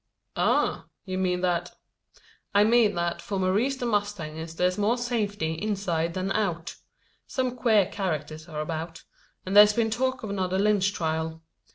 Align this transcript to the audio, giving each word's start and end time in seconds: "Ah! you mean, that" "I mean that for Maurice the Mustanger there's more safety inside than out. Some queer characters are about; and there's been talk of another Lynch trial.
"Ah! 0.35 0.85
you 1.05 1.19
mean, 1.19 1.41
that" 1.41 1.75
"I 2.55 2.63
mean 2.63 2.95
that 2.95 3.21
for 3.21 3.39
Maurice 3.39 3.75
the 3.77 3.85
Mustanger 3.85 4.47
there's 4.55 4.75
more 4.79 4.97
safety 4.97 5.53
inside 5.53 6.15
than 6.15 6.31
out. 6.31 6.77
Some 7.27 7.55
queer 7.55 7.85
characters 7.85 8.47
are 8.49 8.61
about; 8.61 9.03
and 9.45 9.55
there's 9.55 9.73
been 9.73 9.91
talk 9.91 10.23
of 10.23 10.31
another 10.31 10.57
Lynch 10.57 10.91
trial. 10.91 11.43